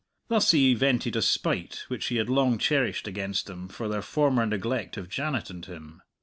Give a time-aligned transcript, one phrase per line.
[0.29, 4.47] Thus he vented a spite which he had long cherished against them for their former
[4.47, 6.01] neglect of Janet and him.